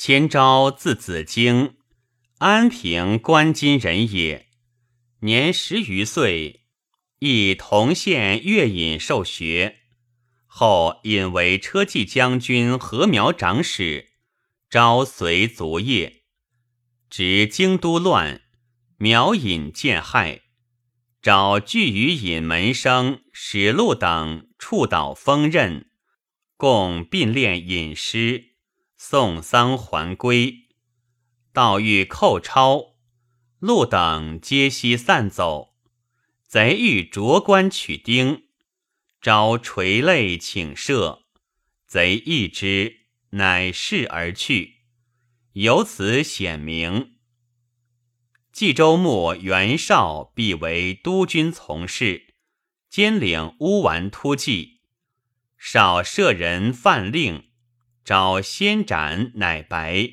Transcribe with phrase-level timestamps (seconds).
[0.00, 1.74] 千昭字子京，
[2.38, 4.46] 安平关津人也。
[5.22, 6.66] 年十余岁，
[7.18, 9.78] 亦同县乐引受学，
[10.46, 14.10] 后引为车骑将军禾苗长史，
[14.70, 16.22] 招随卒业。
[17.10, 18.42] 值京都乱，
[18.98, 20.42] 苗引见害，
[21.20, 25.90] 找聚于引门生史禄等触导锋刃，
[26.56, 28.47] 共并练隐诗，
[28.98, 30.66] 送丧还归。
[31.54, 32.96] 道欲寇超。
[33.60, 35.74] 路等皆悉散走，
[36.46, 38.44] 贼欲着官取丁，
[39.20, 41.22] 招垂泪请赦，
[41.86, 44.82] 贼义之，乃释而去。
[45.54, 47.16] 由此显明，
[48.52, 52.34] 冀州牧袁绍必为督军从事，
[52.88, 54.82] 兼领乌丸突骑。
[55.56, 57.47] 少舍人犯令，
[58.08, 60.08] 招先斩，乃白。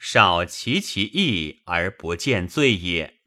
[0.00, 3.20] 少其其义而不见罪也。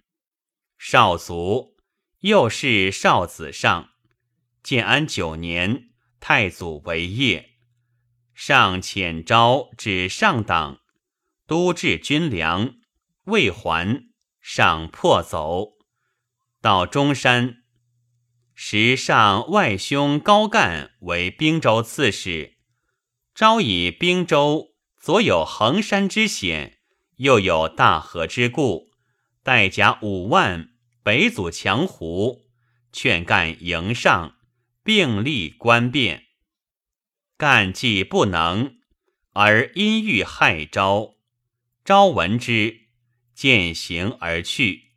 [0.77, 1.77] 少卒，
[2.19, 3.91] 又是少子上。
[4.61, 7.51] 建安九年，太祖为业，
[8.35, 10.81] 上遣昭至上党，
[11.45, 12.75] 都治军粮，
[13.27, 14.09] 未还，
[14.41, 15.77] 上破走，
[16.61, 17.63] 到中山。
[18.53, 22.56] 时上外兄高干为兵州刺史，
[23.37, 24.73] 昭以兵州。
[24.99, 26.79] 左有衡山之险，
[27.17, 28.89] 右有大河之固，
[29.43, 30.71] 带甲五万，
[31.03, 32.47] 北阻强胡，
[32.91, 34.37] 劝干迎上，
[34.83, 36.23] 并立官变。
[37.37, 38.79] 干既不能，
[39.33, 41.17] 而因欲害昭，
[41.85, 42.87] 昭闻之，
[43.35, 44.93] 渐行而去。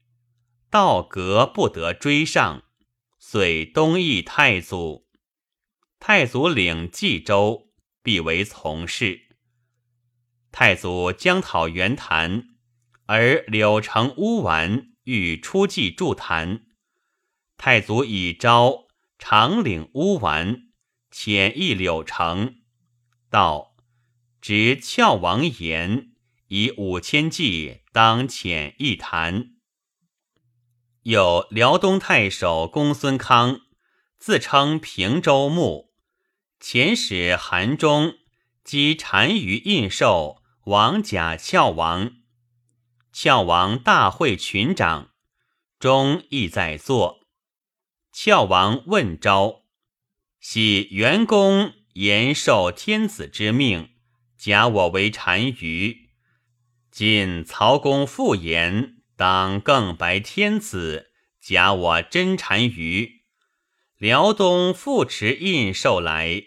[0.71, 2.63] 道格不得追上，
[3.19, 5.07] 遂东议太祖。
[5.99, 7.70] 太祖领冀州，
[8.03, 9.23] 必为从事。
[10.53, 12.49] 太祖将讨袁谭，
[13.07, 16.67] 而柳城乌丸欲出计助谭。
[17.57, 18.89] 太祖以昭
[19.19, 20.71] 长领乌丸，
[21.13, 22.57] 遣诣柳城，
[23.29, 23.77] 道
[24.41, 26.13] 执翘王言，
[26.49, 29.51] 以五千骑当遣一谭。
[31.03, 33.61] 有辽东太守公孙康，
[34.19, 35.90] 自称平州牧，
[36.61, 38.15] 遣使韩忠
[38.63, 40.41] 击单于印绶。
[40.65, 42.13] 王甲翘王，
[43.13, 45.11] 翘王大会群长，
[45.79, 47.27] 忠亦在座。
[48.13, 49.63] 翘王问昭
[50.39, 53.89] ：“喜元公延受天子之命，
[54.37, 56.11] 假我为单于。
[56.91, 61.11] 今曹公复言，当更白天子，
[61.41, 63.20] 假我真单于。
[64.01, 66.45] 辽东复持印绶来，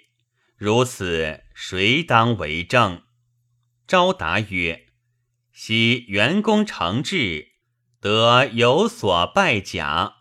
[0.58, 3.04] 如此，谁当为政？”
[3.86, 4.88] 昭答曰
[5.54, 7.50] ：“昔元公承制，
[8.02, 10.16] 得有所败甲，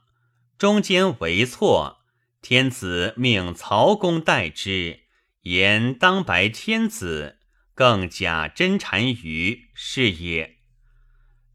[0.58, 2.02] 中间为错。
[2.42, 5.04] 天子命曹公代之，
[5.44, 7.38] 言当白天子，
[7.74, 10.58] 更假真单于是也。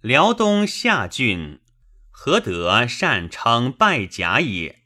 [0.01, 1.59] 辽东下郡，
[2.09, 4.85] 何得善称败甲也？”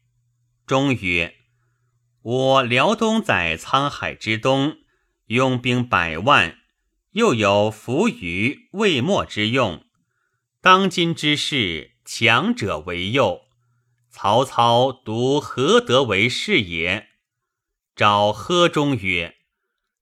[0.71, 1.35] 中曰
[2.23, 4.77] ：“我辽东在沧海之东，
[5.25, 6.59] 拥兵百万。”
[7.11, 9.83] 又有伏于未末之用，
[10.61, 13.41] 当今之事，强者为右。
[14.09, 17.09] 曹操独何得为是也？
[17.93, 19.35] 召贺中曰：“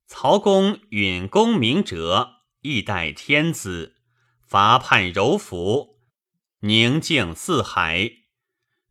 [0.05, 3.95] 曹公允公明哲，义待天子，
[4.39, 5.97] 伐叛柔服，
[6.59, 8.11] 宁静四海。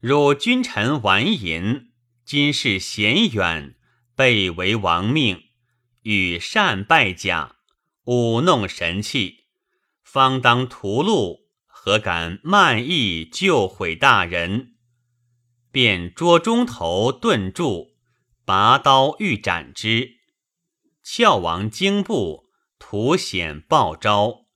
[0.00, 1.91] 汝君臣玩淫，
[2.25, 3.75] 今世贤远，
[4.14, 5.42] 被为亡命，
[6.03, 7.56] 与善败甲。”
[8.06, 9.48] 舞弄神器，
[10.04, 14.76] 方当屠戮，何敢慢意救毁大人？
[15.72, 17.97] 便捉中头顿住，
[18.44, 20.12] 拔刀欲斩之。
[21.03, 22.44] 翘王惊怖，
[22.78, 24.47] 图显报招，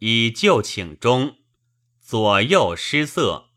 [0.00, 1.36] 以救请中，
[2.00, 3.47] 左右失色。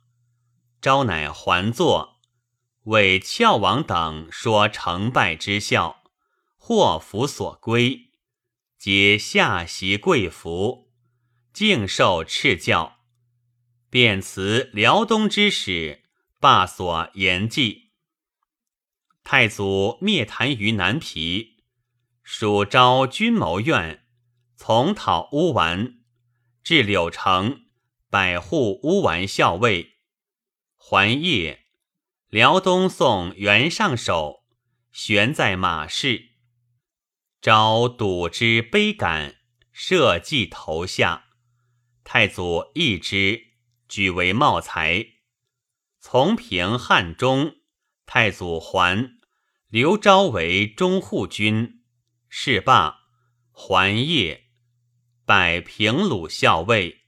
[0.81, 2.19] 招乃还坐，
[2.85, 6.03] 为翘王等说成败之效，
[6.57, 8.09] 祸福所归。
[8.79, 10.91] 皆下席跪服，
[11.53, 12.97] 敬受敕教，
[13.91, 16.01] 便辞辽东之使，
[16.39, 17.91] 罢所言记。
[19.23, 21.63] 太祖灭谭于南皮，
[22.23, 24.07] 蜀招军谋院，
[24.55, 25.99] 从讨乌丸，
[26.63, 27.65] 至柳城，
[28.09, 30.00] 百户乌丸校尉。
[30.83, 31.67] 还夜，
[32.27, 34.43] 辽东送袁尚首，
[34.91, 36.31] 悬在马市。
[37.39, 39.35] 昭睹之悲感，
[39.71, 41.27] 社稷投下。
[42.03, 43.53] 太祖义之，
[43.87, 45.05] 举为茂才。
[45.99, 47.57] 从平汉中，
[48.07, 49.19] 太祖还，
[49.67, 51.83] 刘昭为中护军，
[52.27, 53.01] 是罢，
[53.51, 54.49] 还业，
[55.25, 57.03] 拜平鲁校尉，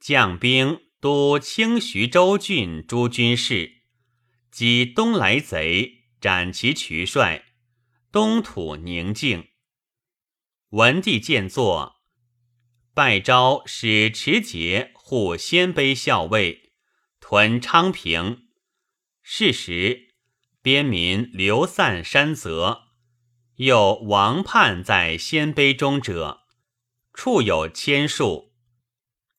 [0.00, 3.82] 将兵都清徐州郡诸军事，
[4.50, 7.44] 击东来贼，斩其渠帅，
[8.10, 9.48] 东土宁静。
[10.70, 11.96] 文帝见作，
[12.94, 16.72] 拜昭使持节护鲜卑校尉。
[17.20, 18.48] 屯昌平，
[19.22, 20.14] 是时
[20.62, 22.84] 边民流散山泽，
[23.56, 26.40] 有王叛在鲜卑中者，
[27.12, 28.53] 处有千数。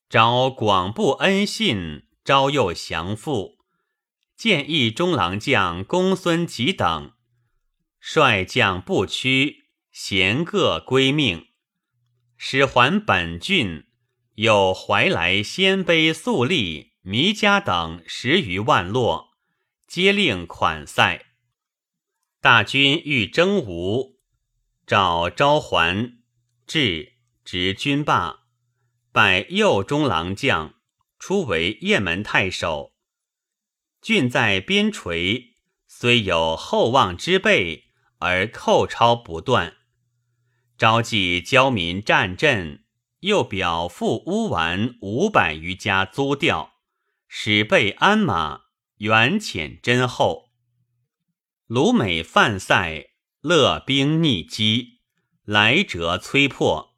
[0.09, 3.57] 招广布恩信，招诱降附，
[4.35, 7.13] 建议中郎将公孙吉等，
[7.99, 11.47] 率将不屈，咸各归命，
[12.37, 13.85] 使还本郡，
[14.35, 16.95] 有怀来鲜卑粟吏。
[17.07, 19.35] 弥家等十余万落，
[19.87, 21.23] 皆令款塞。
[22.41, 24.17] 大军欲征吴，
[24.87, 26.17] 召昭还，
[26.65, 27.13] 至
[27.43, 28.44] 执军罢，
[29.15, 30.73] 拜右中郎将，
[31.17, 32.95] 出为雁门太守。
[34.01, 35.53] 郡在边陲，
[35.88, 37.85] 虽有厚望之辈，
[38.19, 39.77] 而寇超不断。
[40.77, 42.83] 召集交民战阵，
[43.21, 46.73] 又表付乌丸五百余家租调。
[47.29, 48.63] 使备鞍马，
[48.97, 50.50] 远浅真厚。
[51.67, 55.00] 鲁美犯塞，勒兵逆击，
[55.45, 56.94] 来者摧破。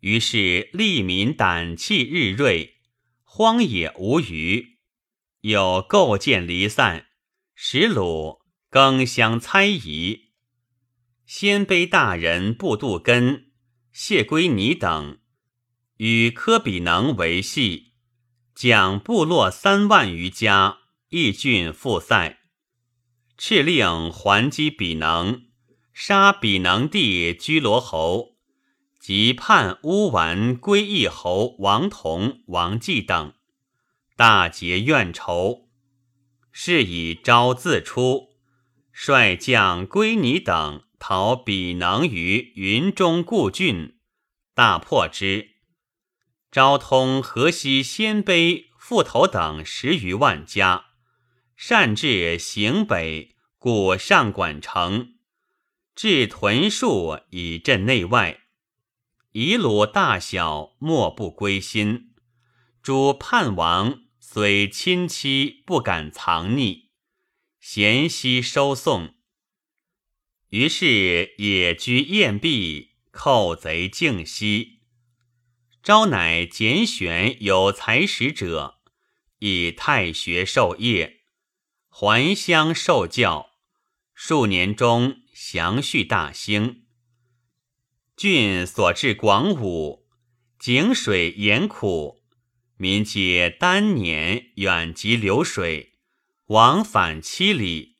[0.00, 2.76] 于是利民胆气日锐，
[3.24, 4.78] 荒野无余。
[5.40, 7.06] 有构建离散，
[7.54, 10.32] 使鲁更相猜疑。
[11.24, 13.52] 鲜卑大人布杜根、
[13.92, 15.18] 谢归尼等，
[15.96, 17.94] 与科比能为系。
[18.54, 20.78] 将部落三万余家，
[21.10, 22.38] 义郡复塞，
[23.36, 25.42] 敕令还击比能，
[25.92, 28.35] 杀比能帝居罗侯，
[29.06, 33.34] 及叛乌丸归义侯王同、王继等，
[34.16, 35.68] 大结怨仇。
[36.50, 38.30] 是以昭自出，
[38.90, 43.94] 率将归尼等讨比能于云中故郡，
[44.56, 45.50] 大破之。
[46.50, 50.86] 昭通河西鲜卑、复头等十余万家，
[51.54, 55.14] 擅至行北，故上管城，
[55.94, 58.40] 至屯戍以镇内外，
[59.38, 62.14] 夷虏大小莫不归心。
[62.82, 66.84] 诸叛王虽亲戚，不敢藏匿，
[67.60, 69.12] 咸悉收送。
[70.48, 74.80] 于是野居宴毕，寇贼静息。
[75.82, 78.76] 昭乃拣选有才识者，
[79.40, 81.24] 以太学授业，
[81.90, 83.50] 还乡受教。
[84.14, 86.85] 数年中，祥绪大兴。
[88.16, 90.06] 郡所至广武，
[90.58, 92.24] 井水盐苦，
[92.78, 95.98] 民皆单年远及流水，
[96.46, 97.98] 往返七里。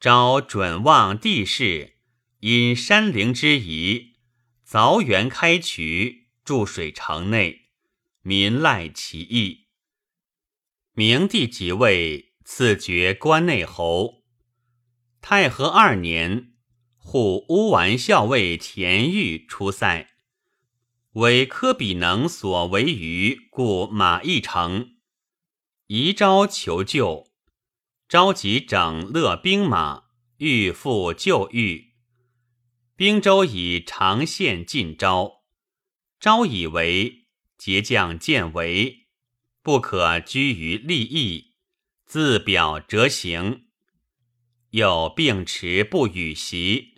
[0.00, 1.98] 昭准望地势，
[2.40, 4.16] 因山陵之宜，
[4.66, 6.26] 凿园开渠。
[6.44, 7.68] 注水城内，
[8.22, 9.68] 民赖其意。
[10.94, 14.24] 明帝即位，赐爵关内侯。
[15.20, 16.51] 太和二年，
[17.04, 20.08] 护乌丸校尉田豫出塞，
[21.12, 24.94] 为科比能所为余，故马邑城。
[25.88, 27.26] 宜招求救，
[28.08, 30.04] 召集整勒兵马，
[30.38, 31.92] 欲复救豫。
[32.96, 35.42] 兵州以长线进招。
[36.18, 37.26] 招以为
[37.58, 39.08] 节将见为
[39.60, 41.56] 不可居于利益，
[42.06, 43.66] 自表折行。
[44.70, 46.91] 又并持不与席，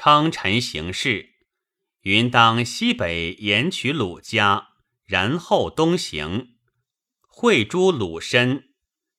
[0.00, 1.30] 称臣行事，
[2.02, 4.68] 云当西北沿取鲁家，
[5.04, 6.50] 然后东行，
[7.26, 8.74] 会诸鲁身。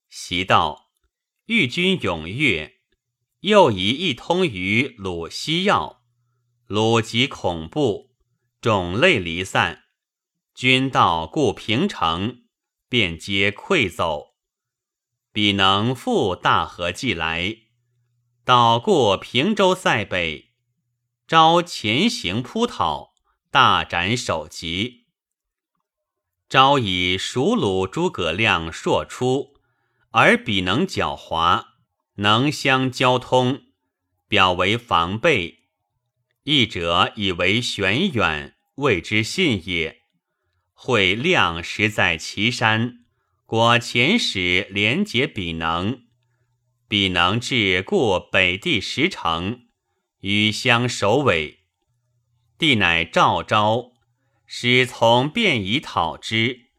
[0.07, 0.93] 袭道，
[1.47, 2.77] 欲军踊跃，
[3.41, 6.01] 又疑一通于鲁西要，
[6.65, 8.15] 鲁即恐怖。
[8.61, 9.83] 种类离散，
[10.55, 12.43] 军到故平城，
[12.87, 14.37] 便皆溃走。
[15.33, 17.57] 彼能复大河既来，
[18.45, 20.48] 到过平州塞北，
[21.29, 23.13] 招前行扑讨，
[23.51, 25.05] 大斩首级。
[26.49, 29.53] 昭以蜀鲁诸葛亮硕出，
[30.09, 31.65] 而彼能狡猾，
[32.15, 33.61] 能相交通，
[34.27, 35.65] 表为防备。
[36.45, 39.99] 义者以为玄远，谓之信也。
[40.73, 43.05] 会亮实在岐山，
[43.45, 46.05] 果遣使连结彼能，
[46.87, 49.67] 彼能至故北地十城，
[50.21, 51.59] 与相首尾。
[52.57, 53.93] 帝乃召昭，
[54.45, 56.71] 使从便以讨之，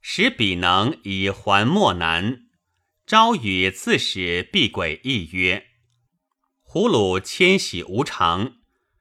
[0.00, 2.40] 使彼能以还莫难。
[3.06, 5.66] 昭与刺史毕轨议曰
[6.62, 8.54] ：“胡虏迁徙无常，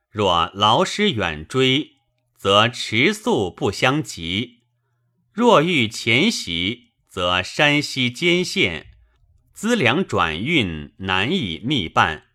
[0.09, 1.93] 若劳师远追，
[2.37, 4.63] 则迟速不相及；
[5.31, 8.87] 若欲前袭，则山西艰险
[9.53, 12.27] 资粮转运难以密办。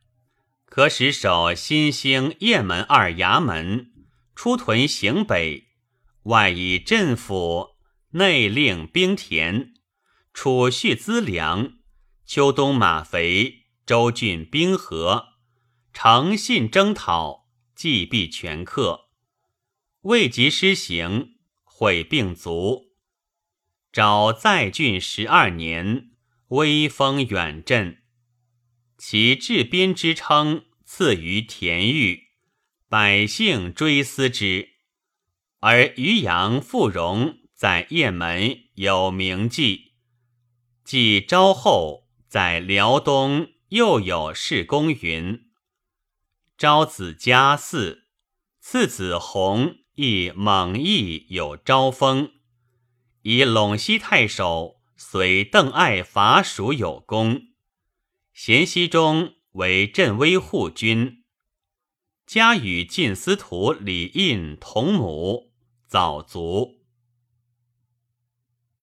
[0.68, 3.90] 可使守新兴、雁门二衙门，
[4.34, 5.68] 出屯行北，
[6.24, 7.70] 外以镇府，
[8.10, 9.74] 内令兵田。”
[10.34, 11.72] 储蓄资粮，
[12.24, 15.30] 秋冬马肥，州郡兵和，
[15.92, 19.08] 诚信征讨，计必全克。
[20.02, 21.30] 未及施行，
[21.64, 22.92] 会病卒。
[23.90, 26.10] 昭在郡十二年，
[26.48, 28.02] 威风远振，
[28.98, 32.30] 其治边之称赐于田豫，
[32.88, 34.70] 百姓追思之。
[35.60, 39.92] 而渔阳富荣在雁门有名记。
[40.84, 45.48] 继昭后，在辽东又有事公云：
[46.56, 48.00] 昭子嘉嗣，
[48.58, 52.32] 次子弘亦猛毅有昭封，
[53.22, 57.47] 以陇西太守随邓艾伐蜀有功。
[58.40, 61.24] 咸熙中为镇威护军，
[62.24, 65.50] 家与晋司徒李胤同母，
[65.88, 66.77] 早卒。